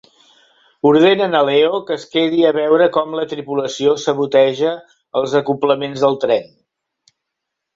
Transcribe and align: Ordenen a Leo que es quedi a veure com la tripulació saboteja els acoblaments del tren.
Ordenen 0.91 1.35
a 1.39 1.41
Leo 1.49 1.81
que 1.89 1.97
es 1.99 2.05
quedi 2.15 2.39
a 2.47 2.53
veure 2.57 2.87
com 2.95 3.13
la 3.19 3.25
tripulació 3.35 3.93
saboteja 4.05 4.73
els 5.21 5.37
acoblaments 5.43 6.07
del 6.07 6.19
tren. 6.25 6.51